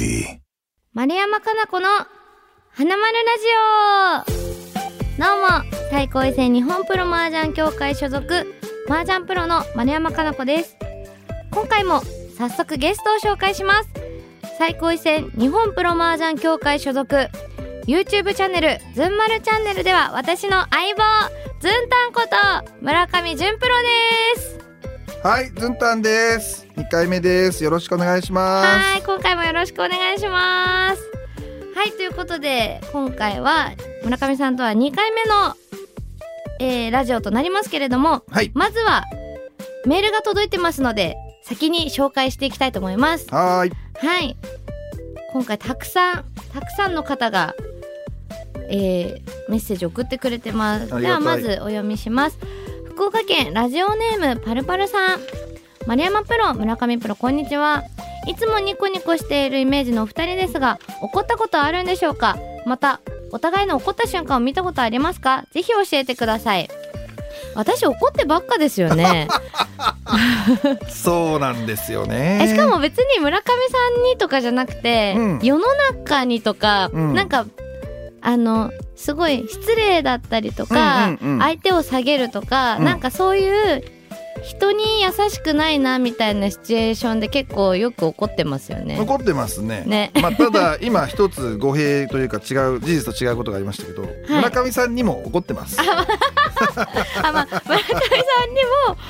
[0.00, 0.40] melody.
[0.92, 1.86] 丸山かな子の
[2.70, 3.36] 花丸ラ
[4.26, 4.34] ジ
[5.18, 5.48] オどうも
[5.90, 8.46] 最高位戦日本プロ麻雀協会所属
[8.88, 10.76] 麻雀プロの丸山かな子です。
[11.52, 12.00] 今回も
[12.36, 13.90] 早速ゲストを紹介します。
[14.58, 17.28] 最高位戦日本プロ麻雀協会所属
[17.86, 21.02] YouTube チャンネルズンマルチャンネルでは私の相棒
[21.60, 23.74] ズンタンこと村上純プロ
[24.34, 24.59] です。
[25.22, 26.66] はい、ずんたんです。
[26.76, 27.62] 二回目です。
[27.62, 28.66] よろしくお願いします。
[28.66, 31.02] はい今回もよろしくお願いします。
[31.74, 35.54] はいということで今回は村上さんとは2回目の、
[36.58, 39.04] えーラジオとなりますけれどもはい、まずは
[39.84, 43.28] メールが届いてますので先に紹介していきたいと思います。
[43.28, 44.36] はーい、はい。
[45.34, 47.54] 今回たくさんたくさんの方が、
[48.70, 50.86] えーメッセージ送ってくれてます。
[50.86, 52.38] ではいまずお読みします
[53.00, 55.20] 福岡県ラジオネームパルパルさん。
[55.86, 57.82] 丸山プロ村上プロこんにちは。
[58.26, 62.36] いつもニコニコしているイメージのお二人ですが怒ったことあるんでしょうか？
[62.66, 63.00] また
[63.32, 65.46] お互いの怒った瞬間を見たことありますか？
[65.50, 66.68] ぜひ教えてください。
[67.54, 69.28] 私怒ってばっかですよね。
[70.90, 72.40] そうなんですよね。
[72.42, 73.52] えしかも別に村上さ
[73.98, 75.38] んにとかじゃなくて、うん。
[75.42, 75.64] 世の
[76.04, 77.14] 中にとか、うん。
[77.14, 77.46] なんか
[78.20, 78.70] あの
[79.00, 83.82] すごい失礼だったりとか、うんうんうん相手を下げるとか、うんなんかそういう
[84.42, 88.96] 人に優しくないなみたいなシチュエーションで結構よく怒ってますよね。
[88.96, 89.84] 残ってますね。
[89.86, 95.78] ねまあただ今一つ語弊というか違う事実と違うことがありましたけど、村上さんにも怒ってます。
[95.80, 95.84] あ
[97.32, 97.96] まあ 村上さ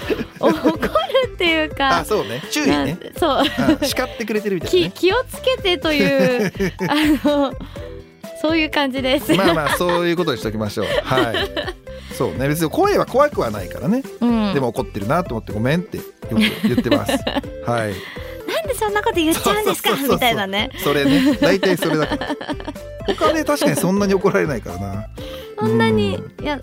[0.06, 0.90] んにも怒る
[1.34, 2.42] っていうかあ、そうね。
[2.50, 2.98] 注意ね。
[3.14, 3.44] なそう
[3.80, 4.92] うん叱ってくれてるみたいなね。
[4.94, 6.52] 気気をつけてという
[6.88, 6.94] あ
[7.28, 7.52] の
[8.40, 9.34] そういう感じです。
[9.34, 10.86] まあまあそういうことにしておきましょう。
[11.04, 11.34] はい。
[12.14, 12.48] そうね。
[12.48, 14.02] 別に声は怖くはないからね。
[14.20, 16.36] うん、でも怒ってるなと思ってごめんってよく
[16.68, 17.12] 言ってます。
[17.66, 17.94] はい。
[18.52, 19.90] なんでそんなこと言っちゃうんですか？
[19.96, 21.36] みたいなねそれね。
[21.40, 22.36] 大体それだから。
[23.06, 25.06] 他で確かにそんなに怒られないからな。
[25.58, 26.58] そんなにういや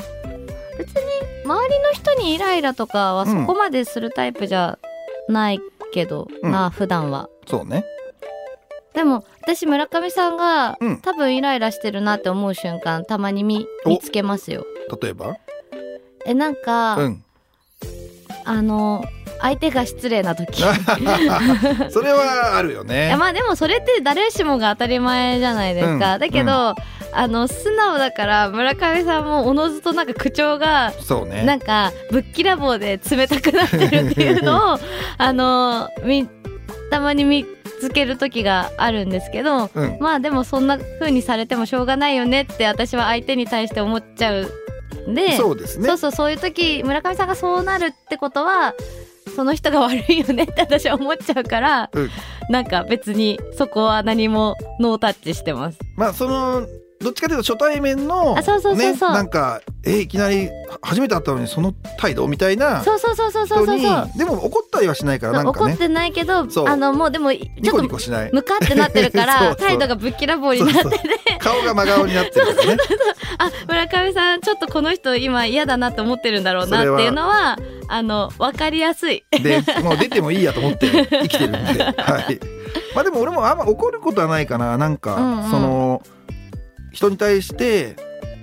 [0.77, 1.03] 別に
[1.45, 4.77] 周りの人にイライラとかはそこまでするタイプじゃ
[5.29, 5.59] ない
[5.93, 7.83] けど、うんな普段はそうね。
[8.97, 14.65] でも私村上さんが、うん多分イライラしてるなって思う瞬間たまに見お見つけますよ
[15.01, 15.35] 例えば？
[16.25, 17.23] えなんか、うん。
[18.43, 19.05] あの
[19.39, 20.63] 相手が失礼な時い
[21.91, 23.09] それはあるよね。
[23.09, 26.75] やまあでもそれって誰しもが当たり前じゃないですか、うんだけど、う
[27.13, 31.43] あの素直だから村上さんもおのずとなんか口調がそうね。
[31.43, 34.79] なんかぶっきらぼうで冷たくなってるっていうのを
[35.19, 36.27] あのみ
[36.89, 37.45] たまに見
[37.79, 39.97] つける時があるんですけどうん。
[39.99, 44.51] まあでもそんな風にされてもしょうがないよねって私は相手に対して思っちゃう
[45.09, 45.97] んでそうですねそう。
[45.97, 48.73] そうそういう時村上さんがそうなるってことは
[49.35, 52.09] その人が悪いよねって私は思っちゃうから、うん
[52.49, 55.79] なんか別にそこは何もノータッチしてます。
[55.97, 56.65] まあその
[56.99, 59.09] どっちかというと初対面のあそうそうそうそう。
[59.11, 60.49] ねなんかえいきなり
[60.81, 63.79] 初めて会ったのにその態度みたいなそうそうそうそうそうそう。
[63.79, 65.73] そうでも怒ったりはしないからなんかね。
[65.73, 66.67] 怒ってないけどそう。
[66.67, 68.31] あのもうでもちょっとニコしない。
[68.33, 69.55] ムカってなってるか そうらそう。
[69.57, 71.09] 態度がぶっきらぼうになってて
[71.39, 72.77] 顔が真顔になってるからね。
[73.37, 77.57] あ村上さんちょっとこの人今嫌だなって思ってるんだろうなっていうのは
[77.87, 79.23] あの分かりやすい。
[79.31, 81.59] でもう出てもいいやと思って生きてるんで。
[81.83, 82.39] はい。
[82.95, 84.77] まあでも俺もあんま怒ることはないかな。
[84.77, 85.51] なんか、うんうん。
[85.51, 86.01] その
[86.97, 87.95] 人に対して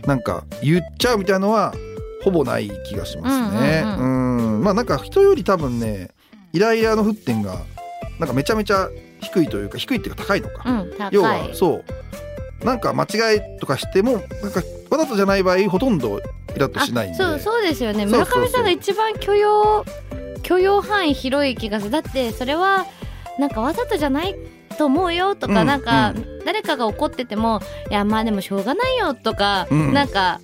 [0.07, 1.75] なんか言っちゃうみたいのは
[2.23, 3.83] ほぼない気がしますね。
[3.85, 6.11] うんうんまあなんか人より多分ね
[6.53, 7.59] イライラの沸点が
[8.21, 8.89] なんかめちゃめちゃ
[9.21, 11.83] 低いというか低いっていうか高いのか、うん要高はいそ
[12.63, 12.65] う。
[12.65, 14.23] なんか間違いとかしてもなん
[14.53, 16.21] かわざとじゃない場合ほとんど
[16.55, 17.19] イラッとしないんで。
[17.19, 18.07] そうそうですよね。
[18.07, 19.85] 村上さんが一番許容
[20.45, 21.91] 許容範囲広い気がする。
[21.91, 22.87] だってそれは
[23.41, 24.37] なんかわざとじゃない
[24.75, 29.93] と思うよとか、うんなんか、う誰かが怒っててもいやまあでもしょうがないよとか、うん。
[29.93, 30.41] なんか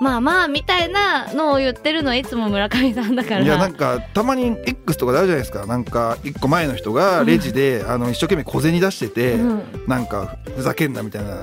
[0.00, 3.40] まあまあみたいなのを言ってるのはいつも村上さんだから。
[3.40, 5.66] いやなんかたまに X とかであるじゃないですか。
[5.66, 9.62] なんか一個前の人がレジで、あの一生懸命小銭出してて、うん。
[9.86, 11.42] なんかふざけんなみたいな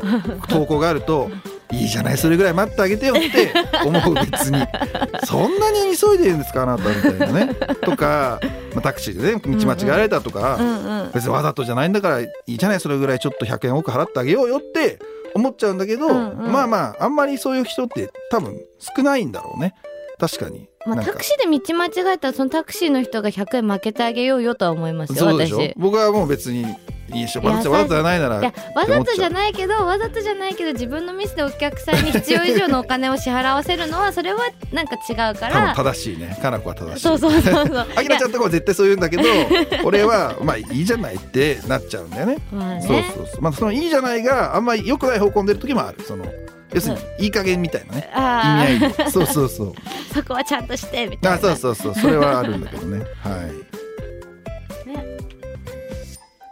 [0.50, 1.32] 投稿があると
[1.72, 3.54] いいじゃないそれぐらい待ってあげてよって
[3.86, 4.64] 思う別に。
[5.26, 7.56] そんなに急いでるんですかあなたみたいなね。
[7.82, 8.40] とか、
[8.74, 14.98] まあ、タクシーでね道間違えられたとか、うんうん別にわざとじゃないんだからいいじゃないそれぐらいちょっと100円多く払ってあげようよって
[15.36, 16.52] 思っちゃうんだけど、うんうん。
[16.52, 19.74] まあまああんまりそういう人って多分少ないんだろうね。
[20.20, 20.70] 確かに。
[20.86, 25.74] まあ、タクシーで道間違えたらそのタクシーの人が100円負けてあげようよとは思いますよ私。
[25.78, 26.66] 僕はもう別に
[27.14, 35.74] いいでしょわざとわざとじゃないならいやわざとじゃいないけどわざとじゃないけど自分のミスでお客さんに必要以上のお金を支払わせるのはそれはなんか違うから。
[35.76, 36.38] 正しいね。
[36.42, 37.02] かなこは正しい。
[37.02, 37.88] そうそうそうそう。
[37.96, 39.24] あきらちゃんとかは絶対そう言うんだけど
[39.84, 42.38] 俺はまあいいじゃないってなっちゃうんだよね。
[42.52, 42.82] まあね。
[42.82, 43.42] そうそうそう。
[43.42, 46.04] まあそのいいじゃないがあんまり良くない方向に出る時もある。
[46.06, 46.26] その
[46.74, 48.10] 要するにいい加減みたいなね。
[48.14, 49.74] あ意味合いでそうそうそう。
[49.86, 51.38] あ そこはちゃんとしてみたいな。
[51.38, 51.96] あそうそうそう。
[51.96, 53.06] それはあるんだけどね。
[53.24, 53.78] はい。
[53.78, 53.83] ね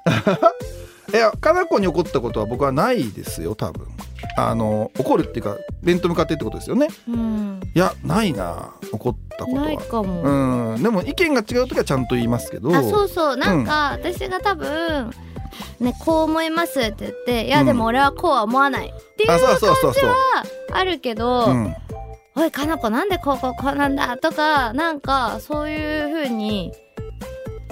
[1.13, 3.87] いやかなこに怒ったことは僕はないですよ多分。
[4.37, 6.87] あの怒るっていうか面と向かってってことですよね。
[7.09, 7.59] うん。
[7.73, 10.83] いやないな怒ったことないはかも、うん。
[10.83, 12.73] でも意見が違う時はちゃんと言いますけど。
[12.73, 13.37] あそうそう。
[13.37, 15.11] なんか私が多分
[15.79, 17.65] ねこう思いますって言っていやうん。
[17.65, 20.13] でも俺はこうは思わないっていうあそうそうそうそう。
[20.71, 21.75] あるけど、うん。
[22.35, 26.71] おいかなこなんでこうこうこうなんだとかなんかそういう風に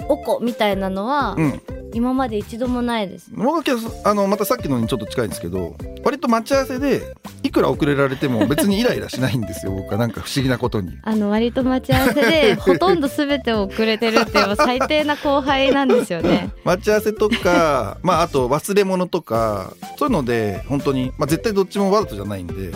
[0.08, 1.62] おこみたいなのはうん
[1.92, 9.72] 今まで一度もないです、僕はあのまたさっきのにちょっと近いんですけど割と待ち合わせでいくら遅れられても別にイライラしないんですよ。
[9.72, 9.98] 僕は。
[9.98, 10.92] なんか不思議なことに。
[11.02, 16.50] あの割と待ち合わせで ほとんど全てを遅れてるっていう最低な後輩なんですよね。
[16.64, 22.72] 待ち合わせとかまああと忘れ物とかそういうので本当にまあ絶対どっちもわざとじゃないんで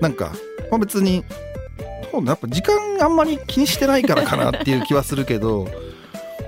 [0.00, 0.32] なんか、
[0.70, 1.24] まあ、別に
[2.24, 5.68] やっぱ時間あんまり気にしてないからかなっていう気はするけど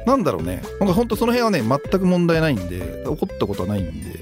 [0.07, 0.63] なんだろうね。
[0.79, 4.21] なんか本当その辺はね全く問題ないんで怒ったことはないんで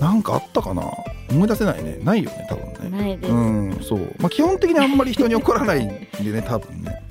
[0.00, 0.82] なんかあったかな？
[1.30, 1.98] 思い出せないね。
[2.02, 2.98] ないよね多分ね。
[2.98, 4.14] ないです、うんそう。
[4.18, 7.02] まあ基本的にあんまり人に怒らないんでね多分ね。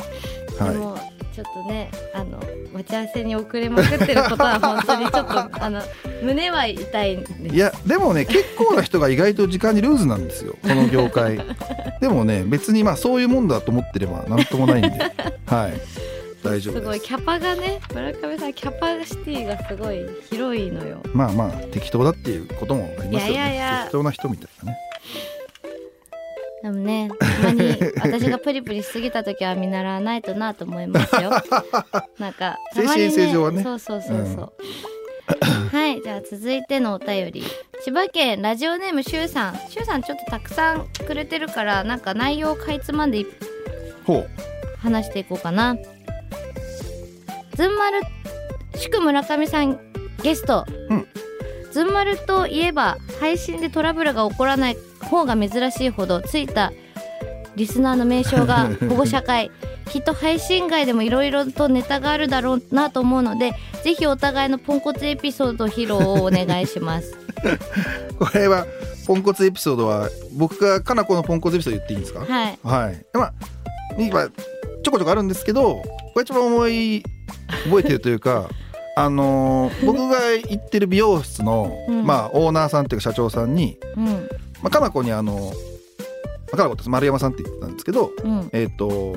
[0.60, 0.72] は
[1.07, 1.12] い。
[1.33, 2.39] ちょっとねあの
[2.74, 5.81] 待ち合わせに遅れまくってることは 本当にちょっとあの
[6.22, 10.56] 胸は痛いいやでもね結構な人が意外と時間にルーズなんですよ。
[10.62, 11.39] この業界。
[12.00, 14.89] でもね別にまあそういうもんだと思ってればなんともないんで。
[15.45, 15.81] はい
[16.43, 16.83] 大丈夫です。
[16.83, 21.01] すごいキャパがね村上さんキャパシティがすごい広いのよ。
[21.13, 23.17] まあまあ適当だっていうこともありますよね。
[23.17, 23.79] いやいやいや。
[23.83, 24.77] 適当な人みたいなね。
[26.63, 31.31] でもねたまに私がプリプリしすぎた時は見習わないとなと思いますよ。
[32.19, 34.53] なんかたまに、ね、精神はねそうそうそうそう、
[35.75, 37.43] はいじゃあ続いてのお便り。
[37.83, 39.55] 千葉県ラジオネームしゅうさん。
[39.55, 43.25] しゅうさんちょっとたくさんくれてるからなんか内容をかいつまんで
[44.05, 44.29] ほう。
[44.77, 45.75] 話していこうかな
[47.62, 48.02] ずんまる
[48.75, 49.80] 祝村上さん
[50.24, 51.08] ゲスト、うん。
[51.72, 56.74] ずんまるといえば配信でトラブルが起こらない方が珍しいほどついた
[57.56, 59.52] リスナーの名称が 保護者会。
[59.92, 63.52] きっと配信外でもいろいろとネタがあるだろうなと思うので
[63.84, 67.13] ぜひお互いのポンコツエピソード披露をお願いします。
[68.18, 68.66] これは
[69.06, 72.22] ポンコツエピソードは僕がかなこのポンコツエピソード言っていいんですか？
[72.22, 72.60] はい。
[72.63, 73.06] はい。
[73.13, 73.34] まあ
[74.00, 75.84] 今ちょこちょこあるんですけどこ
[76.18, 77.04] れ一番思い
[77.65, 78.50] 覚えてるというか
[78.95, 82.06] あのー僕が行ってる美容室の、うん。
[82.06, 84.06] まあオーナーさんっていうか社長さんに、うん。
[84.62, 85.42] まあ、かなこにあの、ま
[86.53, 88.50] あ、かなこって丸山さんって言ってたんですけどうん。
[88.51, 89.15] えっ、と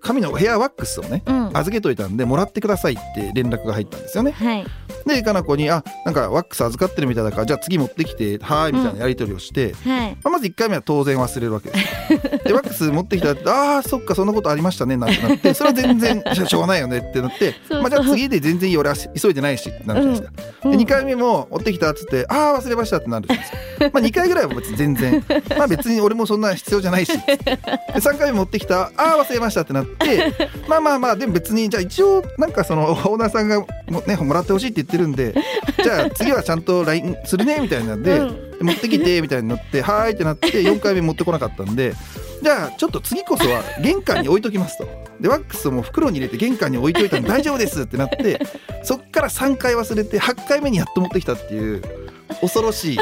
[0.00, 1.40] 髪のヘアワックスをねうん。
[1.56, 4.32] 預けといたんでもらってくださいって連絡が入ったんですよね。
[4.32, 4.66] はい。
[5.06, 10.10] でかなこに「あなんかワックス預かってるみたいだからじゃあ次持ってきてはーい」みたいなやり取りをして、はい。
[10.10, 12.12] まあ、まず1回目は当然忘れるわけです。
[12.12, 13.40] よ でワックス持ってきたら
[13.76, 20.32] 「あーそっかそんなことありましたね」なんてなってそれは全然 しょうがないよねってなってまあ、じゃあ次で全然いいよ俺は急いでないしってなるじゃないですか、
[20.64, 20.70] うん。
[20.72, 25.24] で2回目も持ってきたっつって「ああ忘れました」ってなるじゃないですか、 まあ、2回ぐらいは別に全然。
[25.56, 27.18] まあ別に俺もそんな必要じゃないしで
[27.94, 29.89] 3回目持ってきた「ああ忘れました」ってなって
[30.68, 35.34] まあまあまあでも別にじゃあ一応なんかそのオーナーさんがも,、ね、もらってほしいって言ってるんで
[35.82, 41.94] じゃあ次はちゃんと LINE するねみたいなんで、うんで持ってきてみたいになって「はーい」ってなって4回目持ってこなかったんで
[42.42, 44.86] じゃあちょっと次こそは玄関に置いときますと。
[45.18, 48.40] でワックスをもう袋に入れて玄関に置いといたんで大丈夫ですってなって
[48.82, 51.82] そっから3回忘れて8回目にやっと持ってきたっていう
[52.40, 52.98] 恐ろしい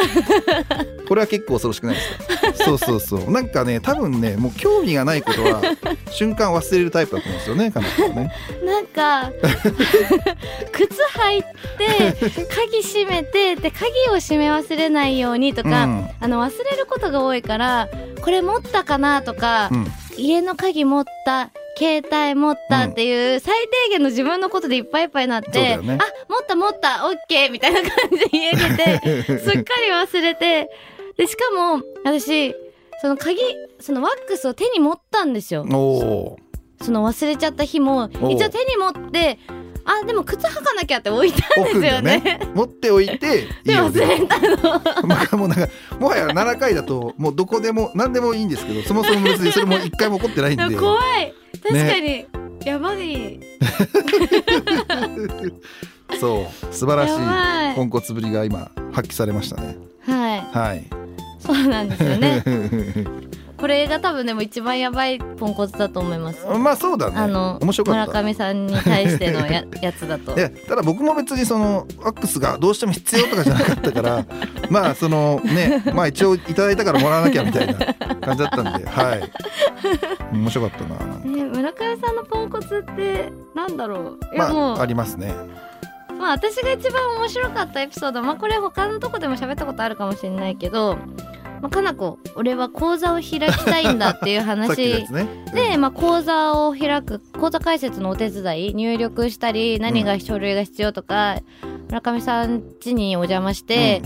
[1.08, 2.64] これは結構恐ろしくないですか？
[2.64, 3.30] そうそうそう。
[3.30, 5.62] なんかね多分ねもう興味がないことは
[6.12, 8.32] 瞬間忘れるタイプだと思うんですよね彼女はね。
[8.64, 9.30] なんか
[10.72, 10.88] 靴
[11.18, 16.08] 履いて鍵閉めてで鍵を閉め忘れないようにとか、うん。
[16.20, 17.88] あの忘れることが多いから
[18.22, 19.86] これ持ったかなとか、うん。
[20.16, 23.54] 家の鍵持った携帯持ったっていう最
[23.86, 25.98] 低限の自分のことでいっぱいいっぱいになって、そうだよね。
[26.00, 30.68] あ持った持ったオッケーみたいな感じで家出て すっかり忘れて
[31.18, 32.54] でしかも私
[33.02, 33.40] その鍵
[33.80, 35.66] そのワックスを手に持ったんですよ。
[35.70, 36.37] おお
[36.80, 39.38] その忘れちゃった日も一応手に持って
[39.84, 42.38] あでも靴履かなきゃって置いたんですよね。
[42.54, 44.56] 持っておいて で家を出る忘れたの。
[45.06, 50.68] まあもうなんかもはや7回だともうどこでも何でもいいんですけどそもそも別にそれも1回も起こってないんで。
[50.68, 51.34] でも怖い。
[51.60, 52.26] 確かに、い
[52.64, 53.40] やばい。
[56.20, 56.46] そう。
[56.75, 57.14] 素晴らしい。
[57.75, 60.40] ポンコツぶりが今発揮されましたねはい。
[60.40, 60.84] はい。
[61.38, 62.42] そうなんですよね。
[63.58, 66.46] これが多分でも一番やばいポンコツだと思います。
[66.46, 67.16] まあそうだね。
[67.16, 68.06] あの面白かった。
[68.06, 70.36] 村上さんに対してのや やつだと。
[70.36, 74.24] いやただ僕も別にそのアックスがどうしても必要とかじゃなかったから
[74.70, 79.22] まあそのねまあ一応いただいたからもらわなきゃみたいな感じだったんではい。
[80.32, 85.34] 面白かったなね、村上さんのポンコツってなんだろう、まあありますね
[86.18, 90.96] まあ私が一番面白かったエピソードまあこれ他のとこでも喋ったことあるかもしれないけど、
[91.60, 93.22] まあ、かなこ俺は講座を開
[93.52, 95.06] きたいんだっていう話。
[95.10, 95.28] ね。
[95.54, 101.38] で、まあ、講座を開く講座開設のお手伝い入力したり何が書類が必要とか、
[101.88, 104.02] 村上さん家にお邪魔して、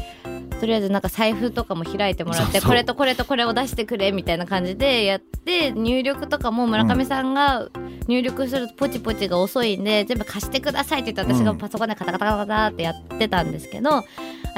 [0.61, 7.69] とりあえずなんか財布とかも開いてもらってこれとこれとこれを出してくれみたいな感じでやって入力とかも村上さんが
[8.07, 14.05] 入力するとポチポチが遅いんで全部貸してくださいって言って私がパソコンでカタカタカタカタってやってたんですけどあ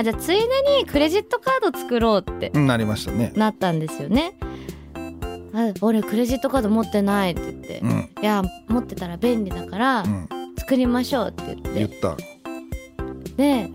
[0.03, 0.43] じゃあついで
[0.79, 3.33] にクレジットカード作ろうってうんなりましたね。
[3.35, 4.35] なったんですよね。
[5.55, 8.11] あ俺クレジットカード持ってないって言って、いうん。
[8.21, 10.29] や持ってたら便利だからうん。
[10.59, 12.17] 作りましょうって言っ言ってた
[13.37, 13.71] で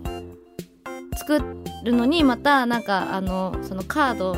[1.18, 1.42] 作
[1.84, 4.32] るのにまたなんかあのそのカード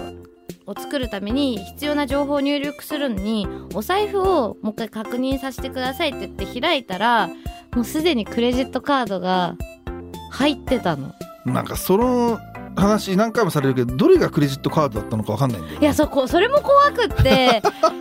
[0.66, 7.28] を作るために必要な情報を入力するのにお財布をもう一回確認させてくださいって言って開いたら
[7.74, 9.56] もうすでにクレジットカードが
[10.30, 11.12] 入ってたの。
[11.44, 12.38] なんかその
[12.76, 17.28] 話何回もされるけどどれがクレジットカードだったのかわかんないんだよねいやそこそれも怖くって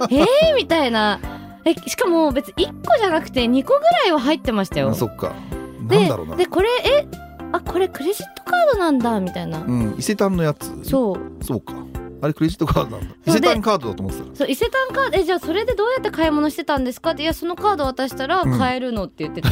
[0.09, 0.55] えー？
[0.55, 1.19] みたいな
[1.65, 4.93] えしかも別に1個じゃなくて2個ぐらいは入ってましたよあ。
[4.93, 5.33] そっか
[5.99, 6.35] でだろうな。
[6.35, 7.07] でこれえ
[7.53, 10.71] あこれクレジットカードなんだみたいな、うん伊勢丹のやつ。
[10.83, 11.43] そう。
[11.43, 11.73] そうか。
[12.23, 13.15] あれクレジットカードなんだ。
[13.25, 17.11] 伊勢丹カードだと思ってたそう伊勢丹カードえじゃあそれでどうやって買い物してたんですか？
[17.11, 18.57] っていやそのカード渡したらうん。
[18.57, 19.51] 買えるのって言ってて、え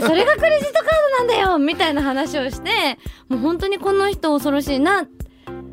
[0.00, 0.88] それがクレジットカー
[1.18, 2.98] ドなんだよ みたいな話をして
[3.28, 5.06] もう本当にこの人恐ろしいな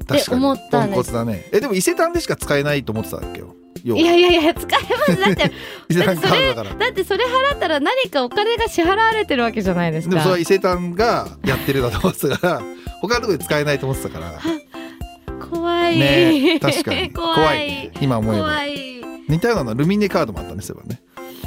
[0.07, 0.37] 確かに。
[0.37, 1.25] 思ったんです。
[1.25, 1.49] ね。
[1.51, 3.47] えでも伊勢丹でしか使えないと思ってたわけよ。
[3.47, 5.21] 要はいやいやいや使えます。
[5.21, 5.51] だって
[5.89, 10.15] 伊勢丹カードだってそれ払ったら何かお金が支払われてるわけじゃないですか。
[10.15, 12.61] でもそれは伊勢丹がやってるだと思ってたから
[13.01, 14.39] 他のところで使えないと思ってたから。
[15.49, 17.11] 怖い、ね確かに。
[17.13, 17.91] 怖い。
[18.01, 18.43] 今思えば。
[18.43, 19.01] 怖い。
[19.27, 21.01] 似たようなのルミネカードもあったねそういえばね。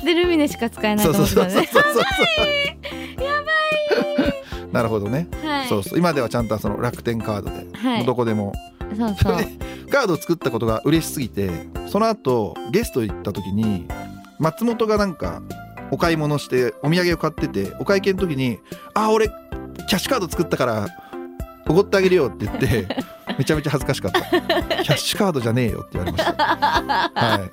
[0.05, 1.51] でルミネしか使えないと思ってたね。
[1.51, 4.73] そうやばい。
[4.73, 5.69] なるほどね、はい。
[5.69, 5.99] そうそう。
[5.99, 8.07] 今ではちゃんとその楽天カードで、はい。
[8.07, 8.53] どこでも
[8.97, 9.37] そうそう。
[9.91, 11.51] カードを作ったことが嬉しすぎて
[11.87, 13.87] その後ゲスト行った時に
[14.39, 15.43] 松本がなんか
[15.91, 18.59] お買い物してお土産を買っててお会計の時に
[18.95, 20.89] 「あ俺キャッシュカード作ったから
[21.69, 22.89] おごってあげるよ」って言って
[23.39, 24.21] めちゃめちゃ恥ずかしかった
[24.83, 26.33] 「キャッシュカードじゃねえよ」って言われました。
[27.15, 27.51] はい。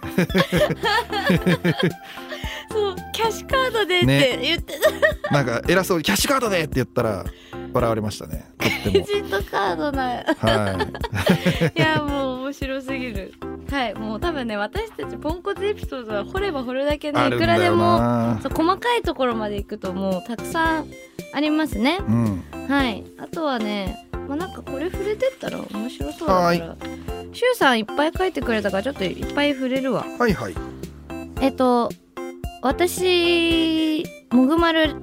[2.71, 4.21] そうキャッシュカードでっね。
[4.21, 4.75] て言って
[5.23, 7.25] た、なんか偉そうに「キャッシュカードで!」って言ったら
[7.73, 8.51] 笑われましたね。
[8.57, 8.83] とっても。
[8.83, 10.03] クレジットカードな。
[10.03, 11.73] はい。
[11.79, 13.33] いやもう面白すぎる。
[13.69, 20.87] はいもう多分ね私たちポンコツエピソードは掘れば掘るだけねいくらでもなそう細かいところまで行くともうたくさん
[21.33, 21.99] ありますね。
[22.07, 22.43] うん。
[22.67, 23.03] はい。
[23.19, 26.75] あとはねまあなんかこれ触れてったら面白そうだから。
[27.31, 30.03] シュウさんいっぱい書いてくれたからちょっといっぱい触れるわ。
[30.17, 30.55] はいはい。
[31.41, 31.89] えっと
[32.61, 34.95] 私もぐまる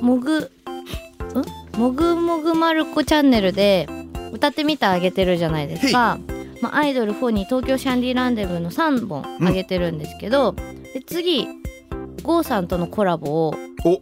[0.00, 0.50] もぐん
[1.76, 3.88] もぐもぐまる子チャンネルで
[4.32, 6.18] 歌ってみたあげてるじゃないですか、
[6.60, 11.46] まあ、アイドル4に東京シャンディランデブーの3本あげてるんですけど、で次
[12.22, 14.00] 郷さんとのコラボをお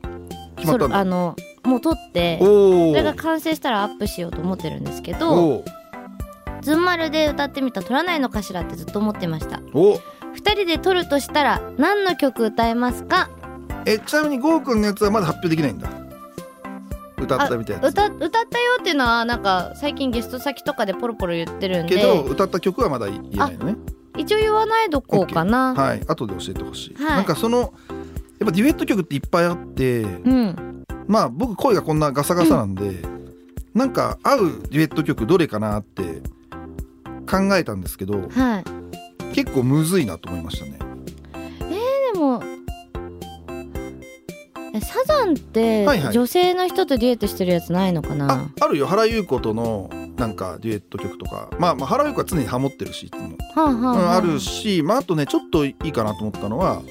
[0.57, 5.65] 決まったんだそれあのもう撮っておそおれが完成したらアップしようと思ってるんですけどお
[6.63, 9.61] 「ズンマルで歌ってみた撮らないのかしらってずっと思ってました。
[9.73, 9.95] お。
[9.95, 13.31] 2人で撮るとしたら何の曲歌えますか？
[13.87, 15.89] えちなみにゴーくんのやつはまだ発表できないんだ
[17.21, 18.45] 歌ったみたいな歌歌ったよ
[18.81, 21.97] っていうのはなんか最近ゲスト先とかでポロポロ言ってるんで。
[21.97, 23.77] けど歌った曲はまだ言えないのね。
[24.17, 26.03] 一応言わないどこうかな、はい。
[26.09, 27.17] 後で教えてほしい、はい。
[27.17, 27.71] なんかそのやっ
[28.41, 30.85] ぱデュエット曲っていっぱいあってうん。
[31.07, 33.03] まあ僕声がこんなガサガサなんで、
[33.75, 36.23] なんか合うデュエット曲どれかなって
[37.31, 39.35] 考えたんですけどはい。
[39.35, 40.79] 結構むずいなと思いましたね
[44.81, 48.87] サザンって女性の人とデュエットしてるやつないのかな、ああるよ。
[48.87, 51.51] 原優子とのなんかデュエット曲とか。
[51.59, 56.83] まあまあ原優子は常にハモってるしいつも、はあはあうん、はあるしまああとねちょっといいかなと思ったのは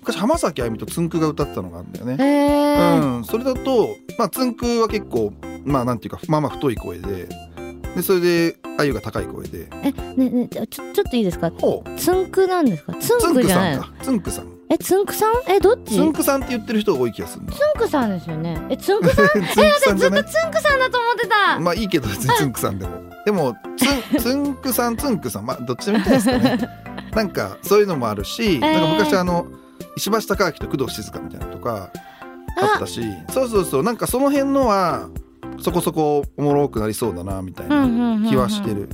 [0.00, 3.00] 昔浜崎あゆみとつんくが歌ってたのがあるんだよね。
[3.00, 5.32] うん、それだと、まあ、つんくは結構、
[5.64, 7.26] まあ、なんていうか、まあまあ太い声で、
[7.96, 11.50] で、それで、あゆが高い声で、えねねちょちょっといいですか？
[11.96, 12.92] つんくなんですか？
[13.00, 13.84] つんくくじゃないの？
[14.02, 14.53] つんくさん。
[14.74, 15.32] ええつんくさん？
[15.48, 15.94] えどっち？
[15.94, 18.60] つんくさんって言ってる人が多い気がするなつんくさんですよね。
[18.68, 19.26] えつんくさん？
[19.28, 19.46] つんく
[19.80, 20.22] さんじゃない？
[20.22, 23.02] ずっとつんくさんだと思ってた、まあいいけど別につんくさんでも。
[23.24, 23.56] でも
[24.12, 25.46] つんつんくさんつんくさん。
[25.46, 26.58] まあどっちでもいですかね。
[27.14, 29.46] なんかそういうのもあるし、なんか昔あの
[29.96, 31.90] 石橋貴明と工藤静香みたいなのとか
[32.60, 33.00] あったし
[33.30, 33.82] そうそうそう。
[33.82, 35.08] なんかその辺のは
[35.60, 38.88] そこそこおもろくなりそうだなみたいな気はしてる、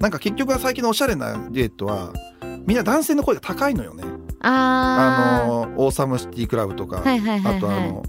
[0.00, 2.12] なんか結局は最近のおしゃれなデュエットは
[2.66, 4.04] みんな男性の声が高いのよね。
[4.42, 7.56] ああのオーサムシティクラブとか、はいはいはいはい。
[7.58, 8.02] あとあの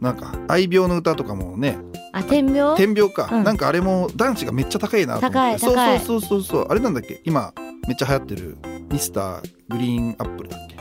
[0.00, 1.78] なんか愛病の歌とかもね。
[2.14, 3.44] あ天病天病か、うん。
[3.44, 5.34] なんかあれも男子がめっちゃ高いなと思って。
[5.34, 6.66] 高い高いそうそうそうそうそう。
[6.68, 7.20] あれなんだっけ？
[7.24, 7.52] 今
[7.86, 8.58] めっちゃ流行ってる
[8.90, 10.72] ミスターグリーンアップルだっけ？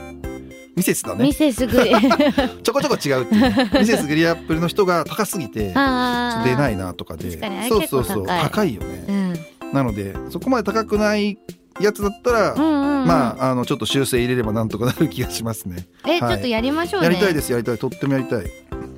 [0.76, 1.26] ミセスだね。
[1.26, 1.92] ミセスグリ
[2.64, 3.80] ちょこちょこ違うっていう。
[3.80, 7.30] ミセスグリーンアップルの人が高すぎて出ないなとかで。
[7.30, 8.26] 確かにあれそうそうそう。
[8.26, 8.42] 高い。
[8.42, 9.74] 高いようねん。
[9.74, 11.38] なのでそこまで高くない
[11.84, 13.08] やつだったら、うんうんうん。
[13.08, 15.88] まああのちょっと修正入れればなんとかなる気がしますね。
[16.06, 16.20] え、はい。
[16.20, 17.08] ちょっとやりましょうね。
[17.08, 17.78] やりたいですやりたい。
[17.78, 18.46] とってもやりたい。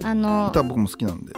[0.04, 1.34] あの歌僕も好きなんで。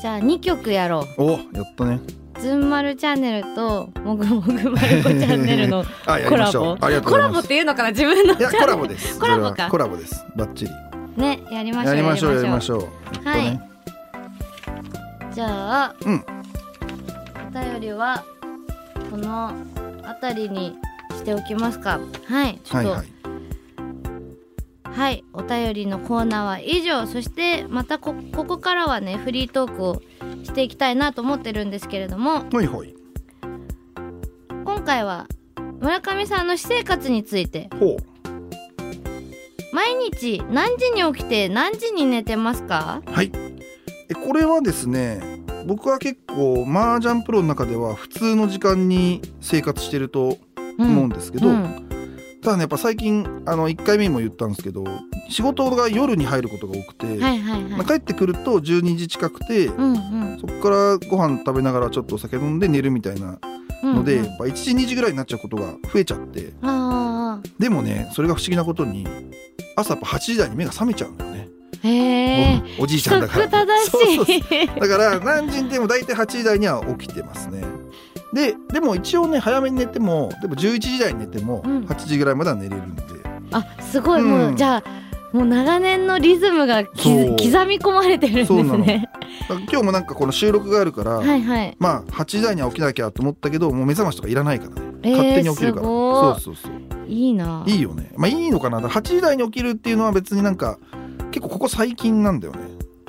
[0.00, 2.00] じゃあ2曲やろおやったね。
[2.38, 5.84] うズンマルチャンネルともぐもぐまる子チャンネルの
[6.28, 6.76] コラボ。
[6.76, 9.18] コラボっていうのかな自分のいやコラボです。
[9.20, 9.68] コラボか。
[9.68, 10.24] コラボです。
[10.36, 10.70] バッチリ。
[11.16, 13.28] ねやりましょうやりましょうやりまょしょう。
[13.28, 13.60] はい。
[15.32, 15.46] じゃ
[15.84, 16.24] あ、うん。
[17.54, 18.24] お便りは
[19.10, 19.52] この
[20.14, 20.76] 辺りに
[21.10, 22.00] しておきますか。
[22.26, 22.88] はいちょっと。
[22.90, 23.08] はいはい。
[24.84, 27.06] はい、お便りのコーナーは以上。
[27.06, 30.02] そしてまたこここからはねフリートークを
[30.44, 32.40] していきたいなと思ってるんですけれども。
[32.50, 32.94] ほいほい。
[34.64, 35.26] 今回は
[35.80, 37.70] 村上さんの私生活について。
[39.72, 43.00] 毎日何時に起きて何時に寝てますか？
[43.06, 43.32] はい。
[44.10, 45.31] えこれはですね
[45.66, 50.38] 僕は結構麻雀プロの中では普通の時間に生活してると
[50.78, 51.88] 思うんですけど、うん。
[52.42, 54.84] ただねやっぱ最近あの1回目にも言ったんですけど
[55.28, 57.62] 仕事が夜に入ることが多くて、はいはいはい。
[57.70, 60.38] まあ、帰ってくると12時近くて、うんうん。
[60.40, 63.38] そこからご飯食べながらちょっとお酒飲んで寝るみたいな
[63.82, 66.52] うんので、うんやっぱ1時2時ぐらいになっちゃうことが増えちゃって。
[66.62, 69.06] あでもねそれが不思議なことに
[69.76, 71.48] 朝やっぱ8時台に目が覚めちゃうんだよね、
[71.84, 73.48] おおじいちゃんだから。
[73.48, 77.64] だから何時にでも大体8時台には起きてますね。
[78.32, 81.84] ででも一応ね早めに寝てもでも11時台に寝てもうん。
[81.84, 83.02] 8時ぐらいまでは寝れるんで、
[83.50, 88.78] あすごい、もううんじゃあもう長年のリズムが刻み込まれてるんですそうなの。
[88.78, 89.08] ね
[89.70, 91.76] 今日もなんかこの収録があるから、はいはい。
[91.78, 94.70] まあ8時台には起きなきゃと思ったけどもう目覚ましとかいらないから。
[94.70, 96.72] ねえー勝手に起きるから、そうそうそう。
[97.08, 97.64] いいな。
[97.66, 98.80] いいよねまあいいのかな。
[98.80, 100.78] だから8時台に起きるっていうのは別になんか
[101.32, 102.60] 結構ここ最近なんだよね。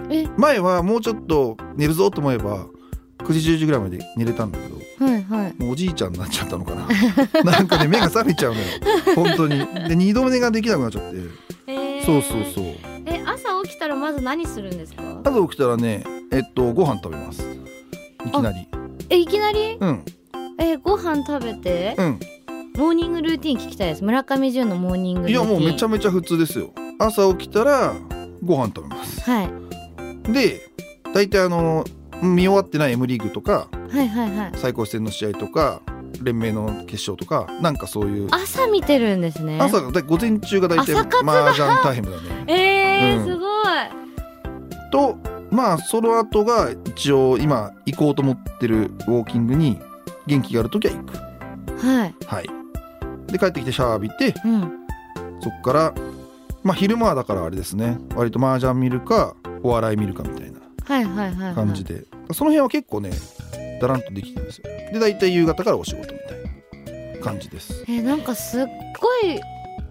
[0.09, 0.27] え？
[0.37, 2.65] 前はもうちょっと寝るぞと思えば
[3.19, 5.53] 9時10時ぐらいまで寝れたんだけどはいはい。
[5.57, 6.87] もうおじいちゃんになっちゃったのかな。
[7.43, 8.65] なんかね目が覚めちゃうのよ。
[9.15, 9.59] 本当に。
[9.89, 11.17] で二度寝ができなくなっちゃって。
[11.67, 12.05] えー。
[12.05, 12.65] そうそうそう。
[13.05, 15.03] え朝起きたらまず何するんですか？
[15.23, 17.41] 朝起きたらねえっとご飯食べます。
[18.25, 18.67] いきなり。
[19.09, 19.77] えいきなり？
[19.79, 20.05] うん。
[20.59, 22.19] えご飯食べてうん。
[22.75, 24.03] モーニングルーティン聞きたいです。
[24.03, 25.47] 村上純のモーニングルーいティン。
[25.47, 26.71] やもうめちゃめちゃ普通ですよ。
[26.99, 27.93] 朝起きたら
[28.43, 29.21] ご飯食べます。
[29.21, 29.49] はい。
[30.31, 30.69] で
[31.13, 31.83] 大体あの
[32.21, 34.51] 見終わってない M リーグとかはいはいはい。
[34.55, 35.81] 最高戦の試合とか
[36.21, 38.29] 連盟の決勝とかなんかそういう。
[38.31, 39.59] 朝見てるんですね。
[39.59, 42.45] 朝午前中が大体朝活だ麻雀タイムだね。
[42.47, 43.25] えーうん。
[43.25, 43.47] すごい。
[44.91, 45.17] と
[45.51, 49.79] まあその後が一応今行こうと思ってるウォーキングに
[50.27, 51.85] 元気がある時は行く。
[51.85, 52.15] はい。
[52.25, 52.49] はい。
[53.27, 54.61] で帰ってきてシャワー浴びてうん。
[55.41, 55.93] そっから
[56.63, 57.97] まあ昼間はだからあれですね。
[58.15, 61.55] 割と麻雀見るかお笑い見るかみたいなはいはいはいはい。
[61.55, 63.11] 感じで、その辺は結構ね
[63.81, 64.63] だらんとできてるんですよ。
[64.93, 67.83] で大体夕方からお仕事みたいな感じです。
[67.87, 68.65] えなんかすっ
[68.99, 69.39] ごい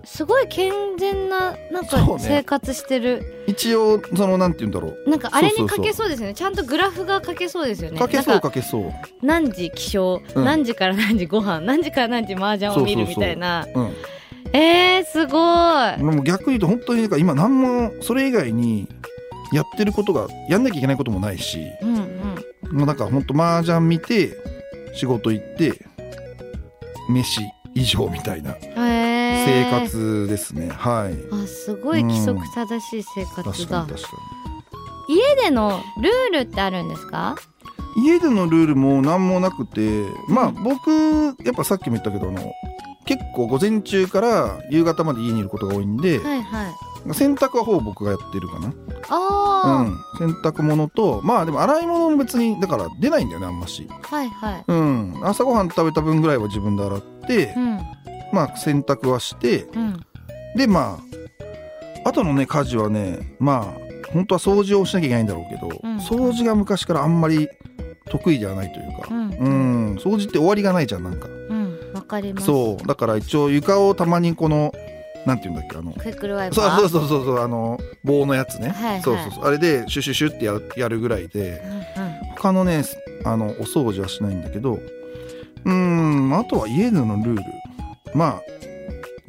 [0.04, 2.24] すごい健全ななんかそうね。
[2.26, 5.10] 生活してる、一応そのなんて言うんだろう。
[5.10, 5.78] なんかあれそうそうそう。
[5.78, 6.34] に書けそうですよね。
[6.34, 7.98] ちゃんとグラフが書けそうですよね。
[7.98, 8.92] かけそうかかけそう。
[9.22, 10.44] 何時起床、うん。
[10.44, 13.24] 何時から何時ご飯何時から何時麻雀を見るみそうそうそう。
[13.24, 13.92] たいなうん
[14.52, 15.38] えー、すご
[15.94, 15.96] い。
[15.98, 18.88] でも逆に言うと本当になんか今何もそれ以外に
[19.52, 22.76] やってることがやんなきゃいけないこともないしうんうん。
[22.78, 24.36] もうなんか本当麻雀見て
[24.94, 25.84] 仕事行って
[27.08, 27.40] 飯
[27.74, 31.14] 以上みたいなえ生ー、活ですね、はい。
[31.34, 34.08] あすごい規則正しい生確活だ、かに確か
[35.08, 35.80] 家での
[36.30, 37.36] ルールってあるんですか？
[37.96, 40.90] に家でのルールも何もなくてまあ僕
[41.44, 42.52] やっぱさっきも言ったけどあの
[43.04, 47.14] 結構午前中から夕方まで家にいることが多いんで、はいはい。
[47.14, 48.72] 洗濯はほぼ僕がやってるかな。
[49.08, 49.84] あ
[50.20, 54.64] うん、洗濯物とまあでも洗い物も別にだから出ないんだよねあんまし、あ、はいはい。
[54.68, 57.80] うん、朝ごはん食べた分ぐらいは自分で洗って、うん。
[58.32, 60.00] まあ洗濯はしてうん。
[60.56, 61.00] でま
[62.04, 65.96] ああとのね家事はねまあ本当は掃除をしなきゃいけないんだろうけど、うん。
[65.98, 67.48] 掃除が昔からあんまり
[68.10, 69.30] 得意ではないというか、うん。
[69.30, 69.48] う
[69.94, 69.94] ん。
[69.96, 71.28] 掃除って終わりがないじゃんなんか。
[71.28, 71.51] うん
[72.02, 72.46] わかります。
[72.46, 72.86] そう。
[72.86, 74.72] だから一応床をたまにこの
[75.24, 79.02] なんていうんだっけあのクイックルワイパそうーそうそうそうそうあの棒のやつね、はいはい。
[79.02, 79.44] そうそうそう。
[79.44, 81.62] あれでシュシュシュってややるぐらいで。
[81.96, 82.12] うんうん。
[82.36, 82.84] 他のね
[83.24, 87.42] あのお掃除はしないんだけどうーんあとは家でのルール。
[88.14, 88.42] まあ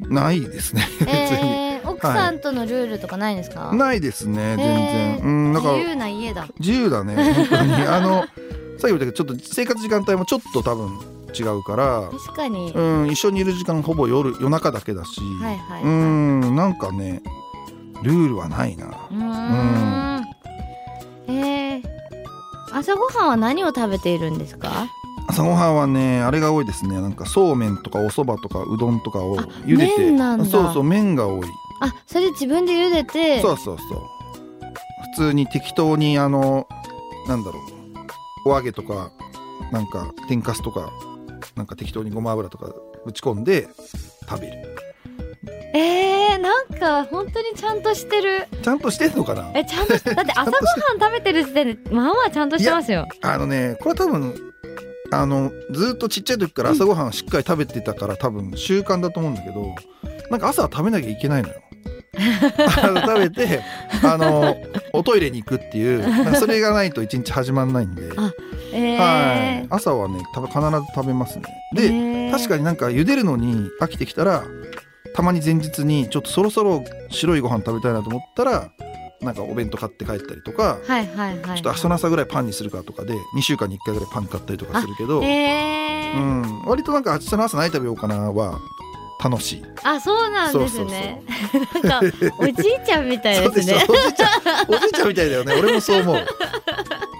[0.00, 0.82] ないですね。
[1.00, 6.48] 別に、えー、奥さんとのルールとかないんですか、ないですね全然、うんだから自由な家だ。
[6.58, 7.74] 自由だね本当に。
[7.86, 12.08] あのさっき言ったけどちょっと生活時間帯もちょっと多分違うから。
[12.10, 17.22] 確かに、うん一緒にいる時間ほぼ夜夜中だけだし、はいはい、ううーんなんかね
[18.02, 18.86] ルールはないな。
[18.86, 20.24] ん。
[21.26, 21.82] えー、
[22.72, 24.86] 朝ごはんは何を食べているんですか？
[25.26, 27.00] 朝ごはんはねあれが多いですね。
[27.00, 29.98] なんかそうめんとかお蕎麦とかうどんとかを茹でて。
[29.98, 30.44] 麺なんだ。
[30.44, 31.46] そうそう麺が多い。
[31.80, 33.40] あそれ自分で茹でて。
[33.40, 33.98] そうそうそう。
[35.16, 36.68] 普通に適当にあの
[37.28, 37.58] なんだろ
[38.44, 39.10] うお揚げとか
[39.72, 40.90] なんか天かすとか
[41.56, 42.72] なんか適当にごま油とか
[43.04, 43.68] ぶち込んで
[44.28, 44.76] 食べる。
[45.76, 48.46] えー、なんか本当にちゃんとしてる。
[48.62, 49.50] ちゃんとしてんのかな？
[49.54, 53.06] えちゃんとしだって 朝ごはん食べてる時点でまあまあちゃんとしてますよ。
[53.22, 54.34] あのねこれは多分
[55.10, 59.74] あのずっとちっちゃい時から朝ごはんしっかり食べてたから多分習慣だと思うんだけど
[60.30, 61.54] なんか朝は食べなきゃいけないのよ。
[62.14, 63.60] 食べて
[64.04, 64.56] あの
[64.92, 68.08] おトイレに行くっていうそれがないと一日始まんないんで、
[68.96, 71.44] はい、朝はねた必ず食べますね。
[71.74, 71.88] で、え。
[71.88, 74.44] ー確かになんか茹でるのに飽きてきたら
[75.14, 78.70] たまに前日にちょっとそろそろ白いご飯食べたいなと思ったら
[79.20, 86.16] なんかお弁当買って帰ったりとかはいはいはいちょっと明日の朝ぐらいパンにするかとかで2週間に1回ぐらいパン買ったりとかするけど、えー。
[86.16, 88.58] うん、割となんか明日の朝何食べようかなは
[89.24, 89.62] 楽しい。
[89.82, 91.22] あそうなんですね。
[91.82, 92.02] なんか
[92.38, 93.84] おじいちゃんみたいですね。
[93.88, 94.28] おじいちゃん。
[94.68, 95.54] おじいちゃんみたいだよね。
[95.58, 96.26] 俺もそう思う。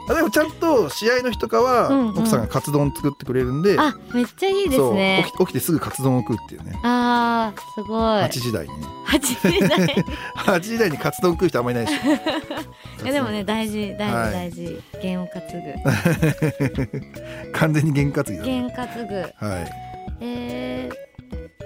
[0.07, 2.19] あでもちゃんと試合の日とかはうんうん。
[2.19, 5.25] 奥さんがカツ丼作ってくれるんで、あめっちゃいいですね。
[5.27, 6.79] 起き起きてすぐカツ丼を食うっていうね。
[6.83, 8.01] あーすごい。
[8.23, 8.81] 8時台に。
[8.81, 10.05] ね八時台。
[10.37, 12.11] 8時台にカツ丼食う人あんまりいないでしょ。
[13.05, 14.51] いやでもね大事大はい。
[14.51, 14.83] 事大事。
[15.01, 15.49] 験を担ぐ。
[17.53, 18.45] 完全に験担ぎだね。
[18.45, 19.15] 験担ぐ。
[19.15, 19.25] は
[19.61, 19.71] い。
[20.21, 20.97] えー、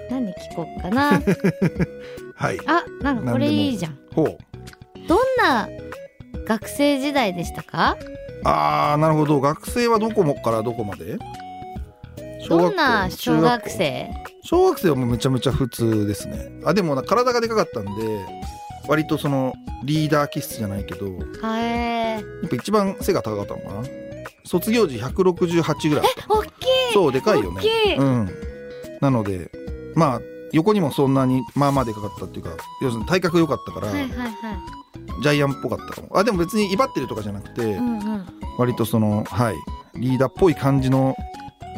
[0.09, 1.21] 何聞こうかな？
[2.35, 2.59] はい。
[2.65, 3.97] あなんかこれいいじゃん。
[4.13, 4.37] ほう。
[5.07, 5.67] どんな
[6.45, 7.97] 学生時代でしたか？
[8.43, 9.41] あーなるほど。
[9.41, 11.17] 学生はどこもからどこまで？
[12.47, 14.09] どんな小学中生
[14.41, 16.49] 小学生はもうめちゃめちゃ普通ですね。
[16.65, 17.91] あでもな体がでかかったんで
[18.87, 21.13] 割とそのリーダー気質じゃないけどや
[21.47, 23.87] はえっぱ一番背が高かったのかな。
[24.45, 26.33] 卒業時168ぐらいあった。
[26.33, 26.49] 大きい！
[26.93, 27.57] そうでかいよね。
[27.57, 27.95] 大きい！
[27.97, 28.29] うん。
[28.99, 29.51] なので
[29.95, 30.21] まあ
[30.51, 34.31] 横にもそんなにまあまあでかかったっていうか要するに体格良かったから、はいはいはい。
[35.21, 36.17] ジャイアンっぽかったかも。
[36.17, 38.25] あでも別に威張ってるとかじゃなくて、うんうん。
[38.57, 39.55] 割とそのはい
[39.95, 41.15] リーダーっぽい感じの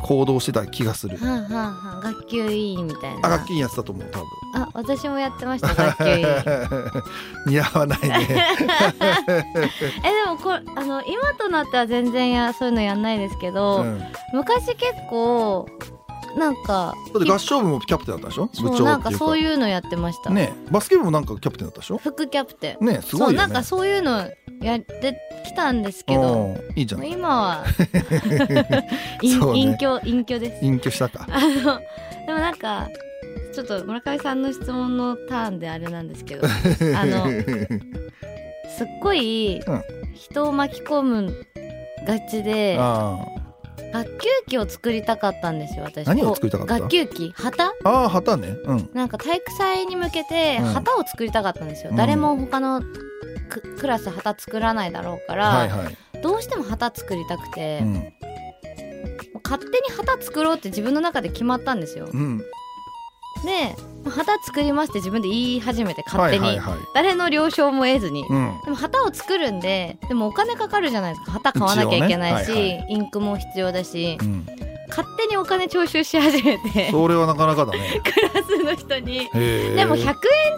[0.03, 1.17] 行動してた気がする。
[1.17, 3.27] はんはんはん学級委員みたいな。
[3.27, 4.27] あ楽器やってたと思う多分。
[4.55, 6.27] あ私もやってました学級委員。
[7.47, 8.47] 似合わないね。
[9.29, 9.43] え
[10.01, 15.67] でもこれあの今となっては全然やそういうのやんないですけど、うん、だ昔結構
[16.37, 18.45] なんかって合唱部もキャプテンだったでしょ？
[18.61, 21.97] 部長なんかそういうのやってました、ねバスケ部もなんかキャプテンだったでしょ？
[21.97, 22.85] 副キャプテン。
[22.85, 23.37] ねすごいよね。
[23.39, 24.29] そうなんかそういうの
[24.61, 27.05] やってきたんですけどうんいいじゃん。
[27.09, 27.65] 今は
[29.21, 29.59] 隠そうね。
[29.59, 30.65] 隠居隠居です。
[30.65, 31.27] 隠居したか。
[31.29, 31.79] あの
[32.27, 32.87] でもなんか
[33.53, 36.47] ちょっと村上さんの質問のターンであれなんですけど
[36.97, 37.25] あの
[38.77, 39.83] すっごいうん。
[40.13, 41.45] 人を巻き込む
[42.05, 43.17] がちであ
[43.93, 46.07] 学級機を作りたかったんですよ私。
[46.07, 46.79] 何を作りたかった？
[46.79, 47.33] 学級機。
[47.35, 47.65] 旗？
[47.65, 48.55] あああ旗ね。
[48.65, 48.89] うん。
[48.93, 51.95] なんか体育祭に向けてうん旗を作りたかったんですよ、うん。
[51.97, 52.81] 誰も他の
[53.49, 58.13] ククラス旗作らないだろうから、はいはい、どうしても旗作りたくて、うん。
[59.43, 62.07] 勝手に旗作ろうって自分の中で決まったんですよ。
[62.13, 62.41] うん、
[63.45, 66.87] でまあ旗作りますって自分で言い始めて勝手に、はいはいはい。
[66.93, 68.59] 誰の了承も得ずに、うん。
[68.63, 71.31] でも旗を作るんででもお金かかるじゃないですか。
[71.33, 72.87] 旗買わなきゃいけないし、一応ね。
[72.89, 74.17] インクも必要だし。
[74.19, 74.45] うん、
[74.89, 76.91] 勝手にお金徴収し始めて。
[76.91, 78.01] それはなかなかだね。
[78.03, 79.29] クラスの人に。
[79.29, 80.05] でも100円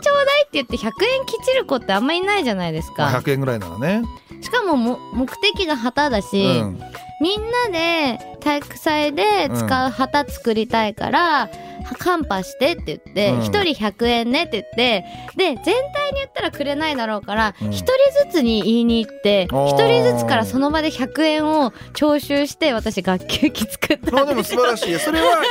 [0.02, 0.86] ちょうだいって言って100
[1.19, 3.19] 円きちる子ってあんまりいないじゃないですまあか。
[3.19, 4.04] 100円ぐらいならね、
[4.41, 6.80] しかもも目的が旗だうし、ん、
[7.22, 11.50] みんなで体育祭で使う旗作りたいから、
[11.84, 13.41] カンパしてって言って、うん。
[13.41, 17.69] 一人100円ねって言って、で、全体に言ったらくれないだろうから、うん。
[17.69, 17.93] 一人
[18.28, 24.60] ずつに言いに行って、一人ずつからその場で100円を徴収して、私学級機作ったまあでもんですよ。
[24.60, 25.00] 素晴らしい。
[25.00, 25.41] それは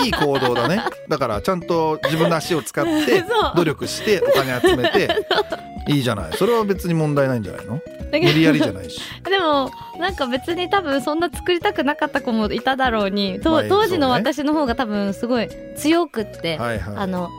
[0.00, 0.82] いいい い行動だね。
[1.08, 3.24] だからちゃんと自分の足を使って
[3.56, 5.08] 努力してお金集めて
[5.90, 6.32] いいじゃない。
[6.32, 7.80] それは別に問題ないんじゃないの？
[8.12, 9.00] 無理やりじゃないし。
[9.24, 16.96] でもなんか別に多分そんな作りたくなかった子もいただろうに、とまあ当時の私の方が多分すごい強くって、はいはい。
[16.96, 17.30] あの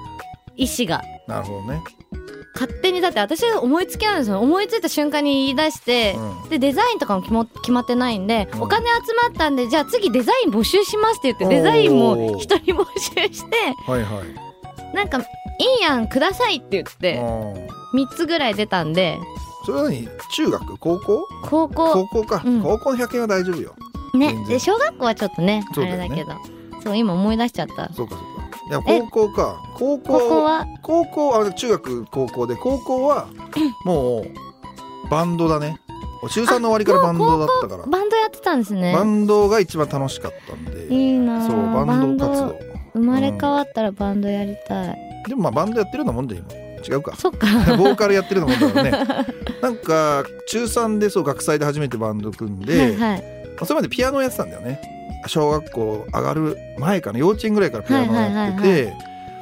[0.56, 1.02] 意志が。
[1.28, 1.82] なるほどね、
[2.56, 4.40] 勝手にだって私が思いつきなんですよ。
[4.40, 6.50] 思いついた瞬間に言い出して、うん。
[6.50, 8.62] でデザインとかも決も決まってないんで、うん。
[8.64, 13.58] お金集まったんでじゃあ次デザイン募集しますって言ってデザインも一人募集して
[13.90, 14.96] はいはい。
[14.96, 15.24] なんかい
[15.80, 17.22] いやんくださいって言って
[17.94, 19.20] 3つぐらい出たんで
[19.66, 20.08] それは何？
[20.32, 20.78] 中学？
[20.78, 21.28] 高校？
[21.44, 21.94] 高校。
[21.94, 22.62] 高校か、うん。
[22.64, 23.76] 高校の100円は大丈夫よ。
[24.14, 24.36] ね。
[24.48, 25.86] で小学校はちょっとねね。
[25.86, 26.34] れだけど。
[26.84, 27.94] そう今思い出しちゃった。
[27.94, 28.60] そうかそうか。
[28.70, 29.62] いや高校か。
[29.76, 30.66] 高校は？
[30.82, 33.28] 高校あ中学高校で高校は
[33.86, 34.26] もう
[35.10, 35.80] バンドだね。
[36.30, 37.86] 中3の終わりからバンドだったから。
[37.86, 38.94] バンドやってたんですね。
[38.94, 40.88] バンドが一番楽しかったんで。
[40.94, 41.48] いいなあ。
[41.48, 42.60] そうバンド活動。
[42.94, 46.46] 生まれ変わったらバンドやりたい、でもまあバンドやってるようなもんで今
[46.82, 47.16] 違うか。
[47.16, 47.48] そっか。
[47.78, 49.26] ボーカルやってるようなもんだよね。
[49.62, 53.24] なんか中3でそう学祭で初めてバンド組んで、はいはい。
[53.60, 54.82] それまでピアノやってたんだよね。
[55.28, 58.94] 小学校上がる前かな幼稚園ぐらいからピアノやってて、はいはい。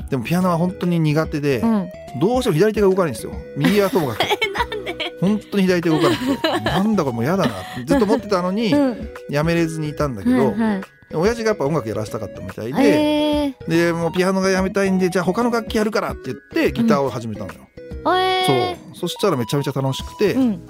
[0.10, 1.90] でもピアノは本当に苦手で、うん。
[2.20, 3.32] どうしても左手が動かないんですよ。
[3.56, 4.20] 右はともかく。
[5.22, 6.70] 本当に左手が動かなくて。
[6.70, 9.10] なんだこれもう嫌だなってずっと思ってたのにうん。
[9.30, 10.82] やめれずにいたんだけど、はいはい
[11.14, 18.96] 親父がやっぱ音楽やらせたかったみたいで、えでもうピアノがやめたいんでじゃあ他の楽器やるからって言ってギターを始めたのよ、ー、えそう。
[18.96, 20.68] そしたらめちゃめちゃ楽しくて、ー、うん。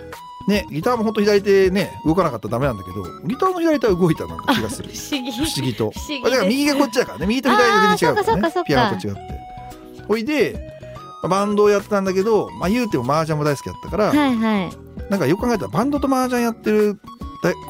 [0.48, 4.90] ねギターも本当左手ね動かなかったらダメなんだけどギターの左手は動いたなんか気がする。
[4.94, 5.32] 不思議。
[5.32, 5.92] 不思議と。
[5.92, 6.32] 不思議です。
[6.32, 7.26] だから右がこっちだからね。
[7.28, 8.64] 右と左が全然違うからね。
[8.66, 9.22] ピアノと違って。
[10.08, 10.80] ほいで
[11.22, 14.70] まあバンドをやってたんだけど、まあ、言うても麻雀も大好きだったから、はいはい。
[15.10, 17.19] なんかよく考えたらバンドと麻雀やってる大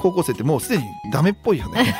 [0.01, 1.83] 高校生ってもうすでにダメっぽいよね。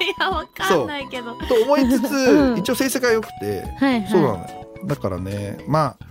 [0.00, 1.34] いやわかんないけど。
[1.34, 2.58] と思いつつ、うん。
[2.58, 4.08] 一応成績が良くて、はいはい。
[4.10, 4.66] そうなのよ。
[4.84, 6.06] だからねまあ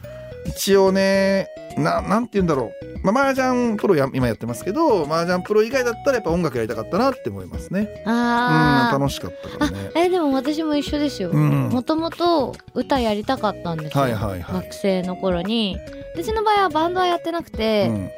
[0.48, 2.72] 一応ねななんて言うんだろ
[3.04, 8.04] う、まあ、麻雀プロや今やってますけど麻雀プロ以外だったらやっぱ音楽やりたかったなって思いますね。
[8.06, 8.14] うん
[8.92, 9.92] 楽しかったからね。
[9.96, 11.32] あえでも私も一緒ですよ。
[11.32, 11.70] うん。
[11.70, 14.62] もともと歌やりたかったんですよ、はいはいはい。
[14.64, 15.78] 学生の頃に。
[16.16, 18.12] でうちの場合はバンドはやってなくて、うん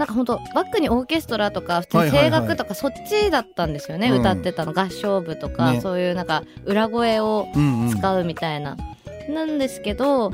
[0.00, 2.48] なんか本当バックにオーケストラとか普通に声はいはいはい。
[2.48, 4.20] 楽とかそっちだったんですよね、うん。
[4.20, 4.72] 歌ってたの。
[4.72, 5.82] 合唱部とか、ね。
[5.82, 7.90] そういうなんか裏声をうんうん。
[7.90, 8.78] 使うみたいな、
[9.28, 10.32] なんですけど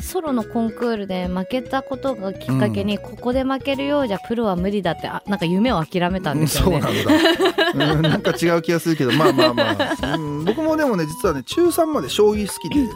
[0.00, 6.80] ソロのコンクールで負けたことがきっかけに、ここで負けるようじゃプロは無理だってあなんか夢を諦めたんですよそうね。
[6.80, 12.88] なんだ、うん、なんか違う気がするけどまあまあまあ、うん、僕もでもね実はね中3まで将棋好きで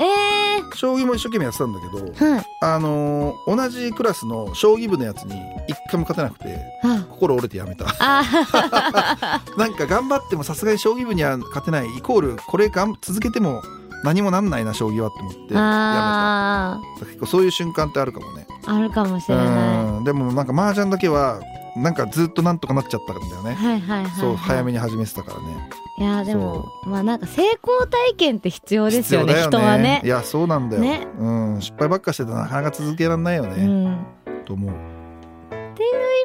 [0.00, 2.46] え将棋も一生懸命やってたんだけどー、はい。
[2.60, 5.34] あのー同じクラスの将棋部のやつに
[5.66, 7.86] 一回も勝てなくてあ心折れてやめた。
[7.98, 8.22] あ
[9.56, 13.62] なんか頑張ってもさすがに将棋部には勝てないイコールこれがん続けても
[14.04, 17.06] 何もなんないな将棋はって思ってやあめた。
[17.06, 18.46] 結構そういう瞬間ってあるかもね。
[18.64, 20.04] ーあるかもしれなうん。
[20.04, 21.40] でもなんか麻雀だけは
[21.76, 23.52] なんかずっとなんとかなっちゃったんだよね。
[23.52, 23.54] い。
[23.54, 25.70] はいはいはい、はい、そう早めに始めてたからね。
[25.98, 30.00] いやでもまあなんか成功体験って必要ですよね必要だ人はね。
[30.04, 30.08] い。
[30.08, 31.06] やそうなんだよ、ね。
[31.18, 34.06] うん、失敗ばっかしてたらなかなか続けられないようね、ん、
[34.44, 34.98] と思う。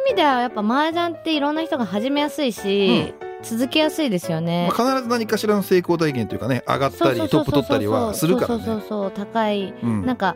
[0.08, 4.70] 意味ではやっぱ麻雀っていろんな人が始めやすいし、続けやすいですよね。
[4.70, 9.12] まあ、必ず何かしらの成功体験というかね上がったりトップ取ったりはするからそうそうねそうそう。
[9.12, 10.06] 高い、うん。
[10.06, 10.36] なんか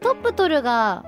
[0.00, 1.04] トップ取るが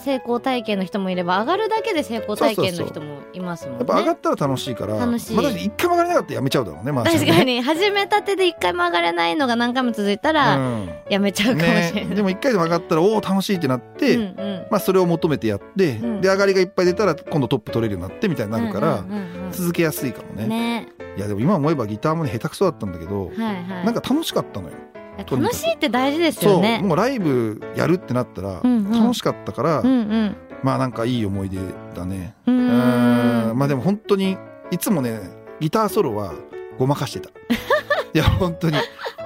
[0.00, 3.78] 成功体験の人もいれば上がるだけで成功体験の人もいますもんね。
[3.80, 5.36] やっぱ上がったら楽しいから楽しい。
[5.36, 10.90] まあ、一回も上がれなかったらやめちゃうだろうね、まあ、確かに始めたてで一回も上がれないのが何回も続いたらうん。
[11.08, 12.08] やめちゃうかもしれない。
[12.08, 14.66] ね、でも一回でも上がったらおお楽しいってなって、うんうん。
[14.70, 16.20] まあ、それを求めてやって、うん。
[16.20, 19.52] で上がりがいっぱい出たら今度トップ取れるようになってみたいになるから、うんうんうんうん。
[19.52, 20.46] 続けやすいかもね。
[20.46, 20.88] ね。
[21.16, 23.84] いやでも今思えばギターもね下手くそだったんだけど、はいはい。
[23.84, 24.74] なんか楽しかったのよ
[25.18, 26.80] 楽しいって大事ですそうよね。
[26.82, 29.92] もうライブやるってなったらうんうん楽しかったから、うんう
[30.26, 30.36] ん。
[30.62, 31.58] まあなんかいい思い出
[31.94, 33.58] だねうんん。
[33.58, 34.36] まあでも本当に
[34.70, 35.20] いつもね
[35.60, 36.34] ギターソロは
[36.78, 37.30] ごまかしてた
[38.14, 38.76] いや本当に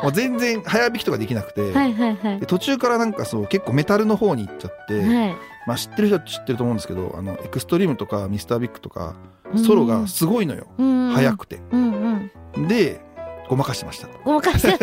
[0.02, 2.46] もう全然早弾きとかできなくて、はいはいはいで。
[2.46, 5.36] 途中からなんかそう結構メタルの方に行っちゃって、はい。
[5.66, 9.14] まあ知ってる人は知ってると思うんですけどあのエクストリームとかミスタービッグとか
[9.56, 12.68] ソロがすごいのよ、うん速くてうんうん。
[12.68, 13.03] で
[13.48, 14.08] ごまかしてました。
[14.08, 14.66] いごまかす。
[14.68, 14.78] や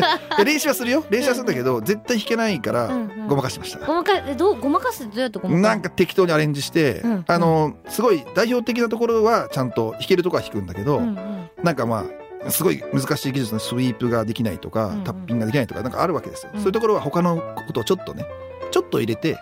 [0.45, 1.03] 練習はするよ。
[1.09, 3.27] 練習はするんだけど絶対弾けないからうんうん。
[3.27, 7.11] ごまかしてました、ごまかえどうごまかすどうやってごまかすなんか適当にアレンジして、うん。
[7.11, 7.25] うん。
[7.27, 11.49] あのすごい代表的なところはちゃんと弾けるとこは弾くんだけど、うんうん。
[11.63, 12.05] なんかま
[12.45, 15.03] あすごい難しい技術のスイープができないとか、うんうん。
[15.03, 16.59] タッピングができないとかなんかあるわけですよ、うん。
[16.59, 18.25] そういうところは他のことをちょっとね
[18.71, 19.37] ちょっと入れて、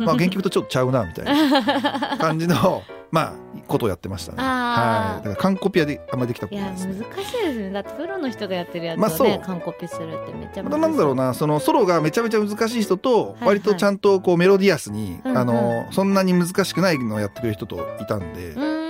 [0.00, 4.38] まあ、原曲とちょっとちゃうなみたいな感じの まあことをやってましたね。
[4.38, 5.24] はい。
[5.24, 7.06] だから完コピはであんまりできたこいやとないですね。
[7.10, 7.70] 難しいですね。
[7.70, 9.28] だってプロの人がやってるやつをまあそう。
[9.28, 10.68] ね完コピするってめっちゃ難しい。
[10.68, 15.38] またなんだろうなそのソロがめちゃめちゃ難しい人とはい割とちゃんとこうメロディアスに、うんうん。
[15.38, 18.84] あのそんなに難しくないのをやってくれる人といたんで、うん。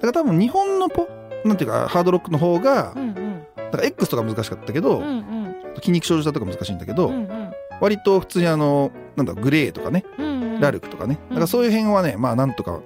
[0.00, 1.08] から多分日本のポ
[1.44, 3.46] なんていうかハードロックの方が、うんうん。
[3.56, 5.54] だから X とか難しかったけど、うんうん。
[5.76, 7.52] 筋肉症状とか難しいんだけど、うんうん。
[7.80, 10.60] 割と普通にあのなんだグレーとかね、うんうん。
[10.60, 11.28] ラルクとかね、うん。
[11.30, 12.80] だからそういう辺はねまあなんとか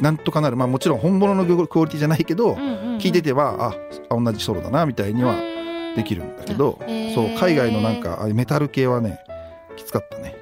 [0.00, 0.56] なんとかなる。
[0.56, 3.74] まあもちろん本物のクオリティじゃないけど、聞いてては
[4.10, 5.36] あ同じソロだなみたいには
[5.96, 6.78] できるんだけど、
[7.14, 9.20] そう海外のなんかメタル系はね
[9.76, 10.36] きつかったね。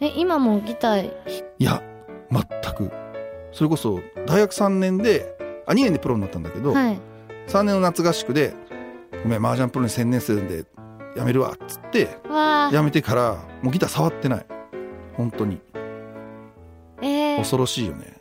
[0.00, 1.10] え今もギター
[1.58, 1.82] いや
[2.30, 2.90] 全く。
[3.52, 7.00] それこそ大学3年であ2年でプロになったんだけど、はい。
[7.48, 8.54] 3年の夏合宿で
[9.22, 10.64] 「ごめん麻雀プロに専念するんで
[11.16, 14.46] やめるわ」っつってやめてからもうギター触ってない。
[15.14, 15.60] 本当に。
[17.02, 17.36] えー。
[17.38, 18.19] 恐ろしいよね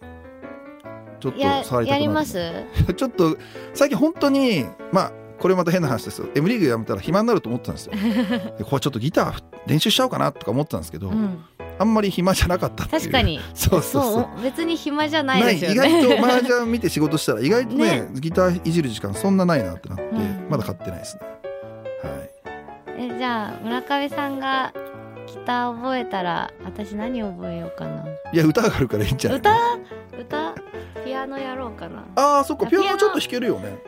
[1.20, 1.88] ちょっとりたくなる。
[1.88, 2.38] やります？
[2.96, 3.38] ちょっと
[3.74, 6.28] 最近本当にまあこれまた変な話ですよ。
[6.36, 7.94] M リーグやめたら暇になると思ってたんですよ。
[8.58, 11.44] でこれちょっとギター練習しちゃおうかなとか思ってたんですけど、うん。
[11.78, 13.02] あんまり暇じゃなかったっていう。
[13.02, 13.40] 確かに。
[13.56, 16.02] そうそう別に暇じゃなないいですよね。
[16.02, 20.48] 意外と麻雀見て仕事したら意外とねね ギターいじる時間そんなないなってなって、うん。
[20.50, 21.22] まだ買ってないですね。
[22.04, 22.30] はい。
[23.14, 24.74] えじゃあ村上さんが
[25.26, 28.06] ギター覚えたら私何覚えようかな。
[28.34, 29.52] いや歌があるからいいんじゃない歌？
[30.20, 30.54] 歌？
[31.10, 32.06] ピアノやろうかな。
[32.16, 32.92] ああそっかピアノ。
[32.92, 33.80] ノちょっと弾けるよね。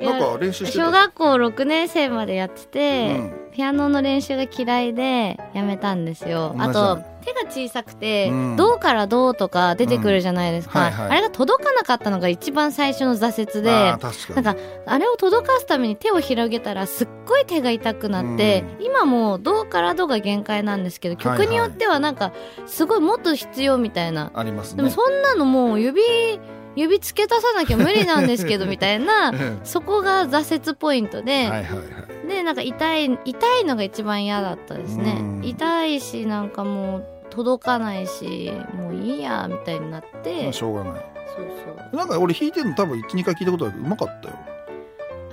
[0.00, 6.56] なんか練習してた小学校6年生までやってて、うんピアノの練習が嫌いでやめたんですよ。
[6.58, 11.10] あと手が小さくてうん「どうからどう」とか出てくるじゃないですか、うんはいはい。
[11.10, 13.70] あれが届かなかったのが一番最初の挫折で
[14.34, 21.38] なんかあれを届かすために手を広げたらすっごい手が痛くなって、今もう「どうからどう」が限界なんですけどはいはい。
[21.38, 22.32] 曲によってはなんか
[22.66, 24.78] すごいもっと必要みたいな、ありますね。
[24.78, 26.02] でもそんなのもう指
[26.76, 29.60] 指付け足さなきゃ無理なんですけどみたいな うん。
[29.64, 31.64] そこが挫折ポイントで、はいはいは
[32.24, 32.28] い。
[32.28, 35.16] でなんか痛い痛いのが一番嫌だったですね。
[35.20, 35.40] うん。
[35.44, 41.04] 痛いしなんかもう届かないしもういいやみたいになって、まあしょうがない。
[41.36, 41.96] そうそう。
[41.96, 44.53] なんか俺弾いてるの多分12回聞いたことあるけどうまかったよ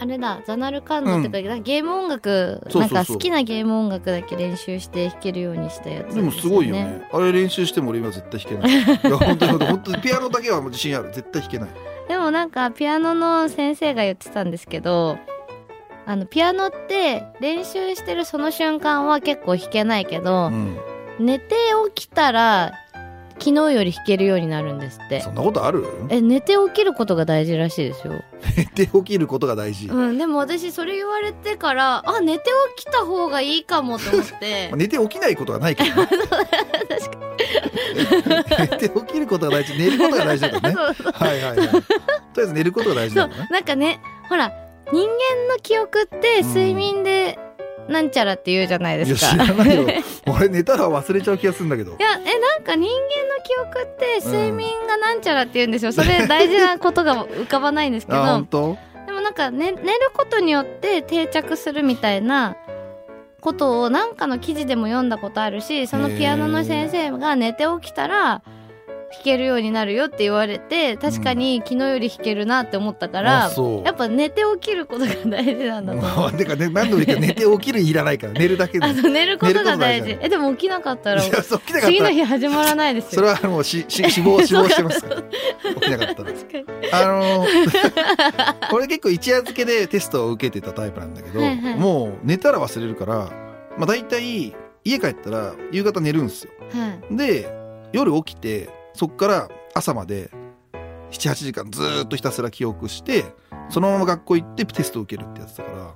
[0.01, 7.07] あれだザナルカンドってか、なんかゲーム音楽なんか好きなゲーム音楽だけ練習して弾けるようにしたやつでもすごいよね。
[7.13, 8.71] あれ練習しても俺今絶対弾けない。
[8.81, 11.11] いや本当に本当にピアノだけは自信ある。
[11.13, 11.69] 絶対弾けない。
[12.07, 15.19] でもなんかピアノの先生が言ってたんですけど
[16.07, 20.77] あのピアノって練習してるその瞬間は結構弾けないけど、うん。
[21.19, 21.53] 寝て
[21.93, 22.73] 起きたら
[23.41, 25.21] 昨日より弾けるようになるんですって。
[25.21, 25.83] そんなことある？
[26.09, 28.23] え寝て起きることが大事らしいですよ、
[28.55, 34.69] 寝て起きることが大事、まうん、でも私それ言われてからあ寝て起きた方がいいかもと思って。
[34.73, 36.09] あ寝て起きないことはないけどね。
[38.59, 39.77] 寝て起きることが大事。
[39.77, 40.75] 寝ることが大事だからね。
[40.75, 41.67] はいはいはい。
[41.67, 41.83] とり
[42.37, 43.47] あえず寝ることが大事だからね。
[43.51, 43.99] なんかね
[44.29, 44.51] ほら
[44.91, 45.07] 人間
[45.53, 47.39] の記憶って睡眠で
[47.87, 49.87] なんちゃらって言うじゃないでいやすか、知らないよ。
[50.27, 51.91] 俺寝たら忘れちゃう気がするんだけど。
[51.91, 55.91] いやえなんか人間の記憶って睡眠がなんちゃらって言うんですよ。
[55.91, 58.19] それ大事なことが浮かばないんですけど。
[58.23, 58.77] あ本当？
[59.05, 62.55] でもなんか、ね、寝ることによって定着するみたいな
[63.41, 68.43] ことをなんかの記事でも読んだことあるしそのピアノの先生が寝て起きたら
[69.11, 73.83] 弾けるようになるよって言われて確かに昨日より弾けるなって思ったから、う。
[73.85, 76.33] やっぱ寝て起きることが大事なんだと思う。
[76.33, 78.85] てかね何度も言うけど寝て起きるいらないから 寝るだけで。
[78.85, 80.13] あの寝ることが大事。
[80.13, 80.19] 事。
[80.21, 83.35] えでも起きなかったら次のら日始まらないですそれよ。
[83.35, 85.21] はもうしし死亡 死亡してますから。
[85.21, 86.29] 起きなかったら。
[86.93, 91.75] あの ー俺結構一夜漬けでテストを受けてたタイプなんだけど、はいはい。
[91.75, 93.13] もう寝たら忘れるから、
[93.77, 96.51] まあ、大体家帰ったら夕方寝るんですよ。
[96.71, 97.15] はい。
[97.17, 97.53] で
[97.93, 100.29] 夜起きてそっから朝まで
[101.11, 103.25] 78時間ずーっとひたすら記憶して
[103.69, 105.95] そのまま学校行ってテストを受けるってやつだから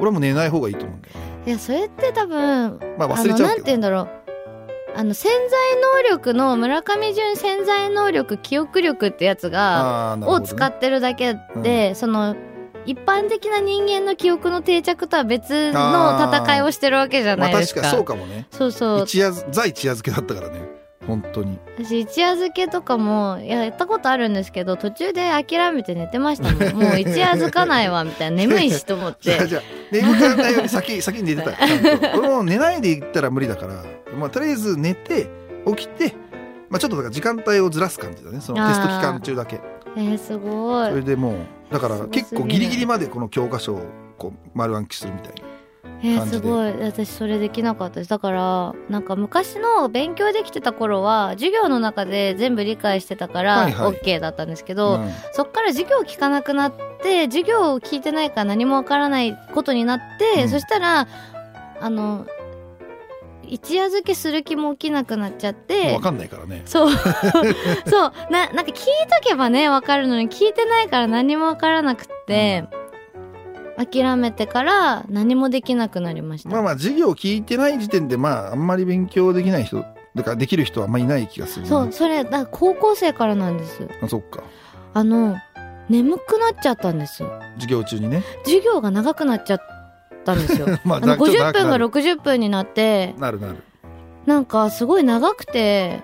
[0.00, 1.20] 俺はもう寝ない方がいいと思うんだよね。
[1.46, 3.56] いやそれって多分まあ忘れちゃうけど。
[3.56, 4.08] て言うんだろう。
[4.96, 12.34] あの潜在能力の村上純潜在能力記憶力ってやつが、を使ってるだけで、その
[12.86, 17.82] 一般的な人間の記憶の定着とは別の戦いをしてるわけじゃまあないですか。
[17.82, 18.46] 確かそうかもね。
[18.50, 19.02] そうそう。
[19.02, 20.66] 一夜在一夜漬けだったからね
[21.10, 21.58] 本当に。
[21.76, 26.82] 私一夜漬けとかもいややったことあるんですけど途中で諦めて寝てましたもん。
[26.82, 28.36] もう一夜漬かないわみたいな。
[28.36, 29.46] 眠いしと思って。
[29.46, 31.50] じゃあ眠くならないように先 先に寝てた。
[31.50, 32.18] よちゃんと。
[32.18, 33.84] 俺も寝ないで行ったら無理だから、
[34.16, 35.28] まあ、とりあえず寝て
[35.66, 36.14] 起きて、
[36.68, 38.40] まあ、ちょっとだから時間帯をずらす感じだね。
[38.40, 39.60] そのテスト期間中だけ。
[39.96, 40.90] えー、すごい。
[40.90, 41.34] それでもう
[41.72, 43.82] だから結構ギリギリまでこの教科書を
[44.18, 45.49] こう丸暗記するみたいな
[46.02, 46.72] えー、すごい。
[46.82, 48.10] 私それできなかったです。
[48.10, 53.92] だからなんか昔の勉強できてた頃は授業の中で全部理解してたからはいはい。
[53.92, 55.10] OK だったんですけど、うん。
[55.32, 56.72] そっから授業聞かなくなっ
[57.02, 60.48] て授業を聞いてないから何もわからないことになって、うん。
[60.48, 61.06] そしたら
[61.80, 62.26] あの
[63.50, 66.62] 一夜漬けする気も起きなくなっちゃって分かんないからね。
[66.64, 66.90] そう。
[67.86, 68.12] そう。
[68.30, 72.64] ななんか聞いとけばねわかるのに聞いてないから何もわからなくって、
[73.86, 83.88] 諦めてから何もできなくなりました、まあまあ授業を聞いてない時点でまああんまり勉強できない人だからできる人はあんまりいない気がするなそうそれだ高校生からなんです。
[84.02, 84.42] あそっか。
[84.92, 85.36] あの
[85.88, 87.24] 眠くなっちゃったんです。
[87.54, 88.22] 授業中にね。
[88.44, 89.60] 授業が長くなっちゃっ
[90.24, 90.66] たんですよ。
[90.84, 93.62] まああのちょっと長50分がくなる60分になってなるなる。
[94.26, 96.02] なんかすごい長くて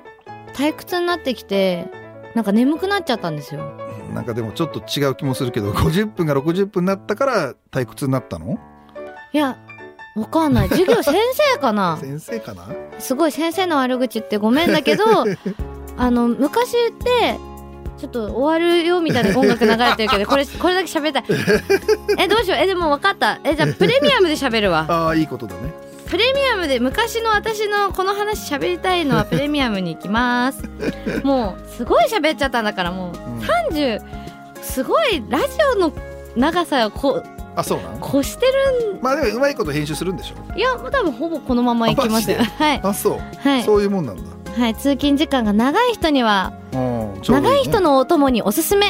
[0.54, 1.90] 退屈になってきて
[2.34, 3.76] なんか眠くなっちゃったんですよ
[4.14, 8.59] なんかでもちょっと違う気もするけど50分が60分になったから退屈になったの？
[9.32, 9.57] いや
[10.16, 10.68] わかんない。
[10.68, 11.14] 授業先
[11.52, 11.98] 生かな？
[12.00, 12.68] 先生かな？
[12.98, 15.04] すごい先生の悪口ってごめんだけど
[15.98, 17.38] あの昔って
[17.98, 21.24] ちょっと終わるよみたいな音楽流れてるけどこれこれだけ喋りたい。
[22.18, 22.59] えどうしよう？
[22.61, 23.40] えでも分かった。
[23.44, 24.86] えじゃあプレミアムで喋るわ。
[24.90, 25.72] ああいいことだね
[26.07, 30.62] プレミアムで昔の私のこの話喋りたいのはプレミアムに行きます。
[31.24, 33.40] もうすごい喋っちゃったんだからもううん。
[33.72, 34.00] 30
[34.62, 35.92] すごいラジオの
[36.36, 37.22] 長さをこ
[37.57, 40.59] あそうなの越してるまあでもうまいこと編集するんでしょ？
[40.59, 42.38] いやもう多分ほぼこのまま行きますよ。
[42.40, 42.80] あはい。
[42.82, 43.62] あそう、はい。
[43.64, 44.22] そういうもんなんだ
[44.57, 46.76] はい通勤時間が長い人にはう
[47.18, 47.57] んちょうどいいね。
[47.57, 48.86] 長い人のお供におすすめ。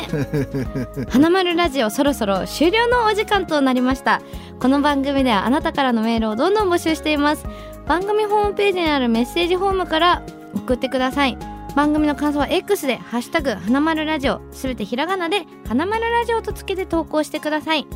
[1.10, 4.20] 花丸ラジオそろそろ終了のお時間となりました。
[4.60, 7.46] この番組ではあなたからのメールをどんどん募集しています。
[7.86, 10.22] 番組ホームページにあるメッセージフォームから
[10.54, 11.38] 送ってください。
[11.74, 17.86] 番組の感想は X で「ハッシュタグ花丸ラジオ」すべてひらがなで「花丸ラジオ」とつけて投稿してください。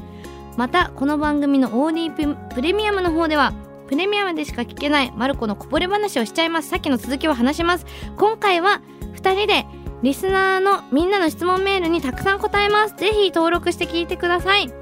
[0.56, 3.52] またこの番組の OD ププレミアムの方では
[3.90, 6.68] プレミアムでしか聞けないマルコのこぼれ話をしちゃいます。
[6.68, 7.86] さっきの続きを話します。
[8.16, 8.82] 今回は
[9.16, 9.66] 2人で
[10.04, 12.94] リスナーのみんなの質問メールにたくさん答えます。
[12.94, 14.72] ぜひ登録して聞いてください。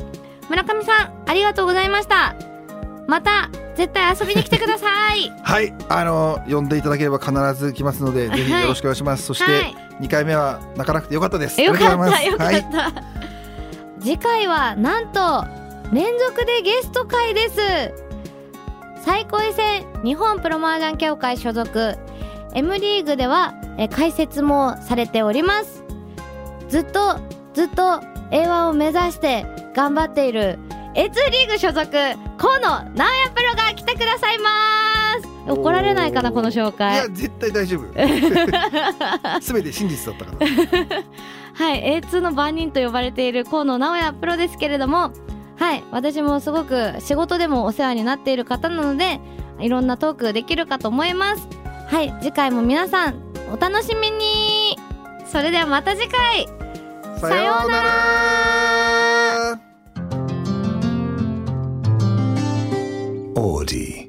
[0.50, 2.36] 村上さんありがとうございました。
[3.06, 5.32] また絶対遊びに来てください。
[5.42, 9.76] はいあの呼んでいただければ必ず来ますのでぜひよろしくお願いします、そして、はい。
[10.02, 11.58] 2回目は泣かなくてよかったです。
[11.62, 11.80] よかっ
[12.10, 12.92] たよかった、
[14.02, 15.46] 次回はなんと
[15.94, 18.07] 連続でゲスト会です
[19.04, 21.96] 最高位戦日本プロ麻雀協会所属。
[22.54, 25.84] M リーグではえ解説もされております。
[26.68, 27.18] ずっと
[27.54, 30.58] ずっと A1 を目指して頑張っている
[30.94, 31.86] A2 リーグ所属
[32.36, 34.50] 河野直也プロが来てくださいま
[35.22, 35.28] す。
[35.50, 41.02] 怒られないかなこの紹い介や絶対大丈夫すべ て真実だったから。
[41.66, 45.10] はい A2 の番人と呼ばれている河野直也プロですけれども
[45.58, 45.84] はい。
[45.90, 49.20] 私もすごく仕事でもお世話になっている方なので
[49.58, 51.48] いろんなトークできるかと思います。
[51.88, 52.14] はい。
[52.20, 53.14] 次回も皆さん
[53.52, 54.76] お楽しみに。
[55.26, 56.46] それではまた次回。
[57.20, 59.60] さようなら。
[63.34, 64.07] Audi.